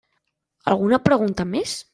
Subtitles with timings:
[0.73, 1.81] Alguna pregunta més?